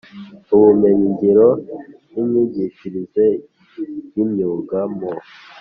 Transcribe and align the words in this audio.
Ubumenyingiro 0.53 1.47
n 2.11 2.13
Imyigishirize 2.23 3.25
y 4.15 4.17
Imyuga 4.25 4.79
mu 4.95 5.11